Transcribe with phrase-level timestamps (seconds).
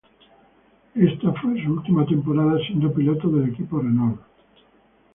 [0.95, 4.19] Esta fue su última temporada siendo piloto del equipo Renault.